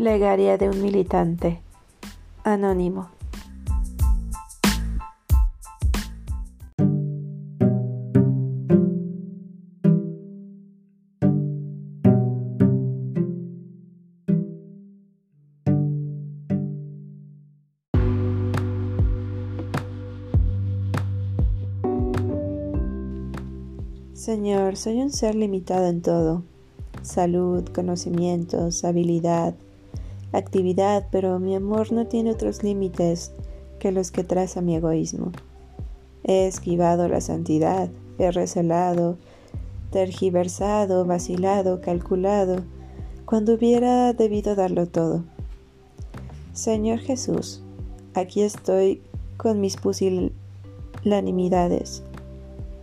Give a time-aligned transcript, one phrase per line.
[0.00, 1.60] Plegaria de un militante.
[2.42, 3.10] Anónimo.
[24.14, 26.42] Señor, soy un ser limitado en todo.
[27.02, 29.54] Salud, conocimientos, habilidad,
[30.32, 33.32] actividad, pero mi amor no tiene otros límites
[33.78, 35.32] que los que traza mi egoísmo.
[36.24, 39.16] He esquivado la santidad, he recelado,
[39.90, 42.62] tergiversado, vacilado, calculado,
[43.24, 45.24] cuando hubiera debido darlo todo.
[46.52, 47.62] Señor Jesús,
[48.14, 49.00] aquí estoy
[49.36, 52.02] con mis pusilanimidades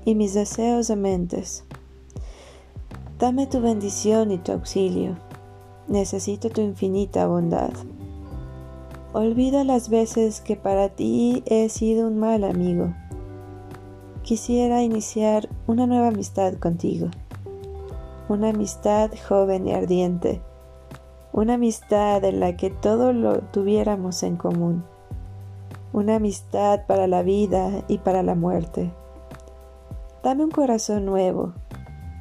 [0.06, 1.66] y mis deseos de mentes.
[3.20, 5.18] Dame tu bendición y tu auxilio
[5.88, 7.72] necesito tu infinita bondad.
[9.14, 12.94] Olvida las veces que para ti he sido un mal amigo.
[14.22, 17.08] Quisiera iniciar una nueva amistad contigo,
[18.28, 20.42] una amistad joven y ardiente,
[21.32, 24.84] una amistad en la que todo lo tuviéramos en común,
[25.94, 28.92] una amistad para la vida y para la muerte.
[30.24, 31.54] Dame un corazón nuevo,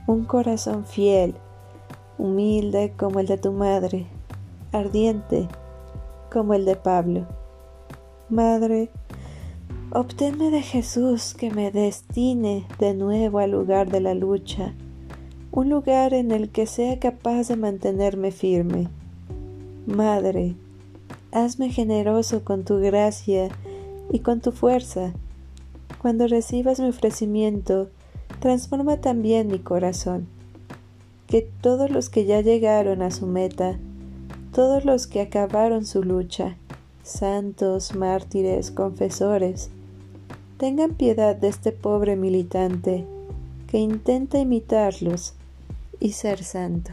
[0.06, 1.34] un corazón fiel,
[2.18, 4.06] humilde como el de tu madre,
[4.72, 5.48] ardiente
[6.32, 7.26] como el de Pablo.
[8.28, 8.90] Madre,
[9.92, 14.74] obténme de Jesús que me destine de nuevo al lugar de la lucha,
[15.52, 18.88] un lugar en el que sea capaz de mantenerme firme.
[19.86, 20.56] Madre,
[21.32, 23.48] hazme generoso con tu gracia
[24.10, 25.12] y con tu fuerza.
[26.00, 27.88] Cuando recibas mi ofrecimiento,
[28.40, 30.35] transforma también mi corazón
[31.26, 33.78] que todos los que ya llegaron a su meta,
[34.52, 36.56] todos los que acabaron su lucha,
[37.02, 39.70] santos, mártires, confesores,
[40.58, 43.04] tengan piedad de este pobre militante
[43.68, 45.34] que intenta imitarlos
[46.00, 46.92] y ser santo.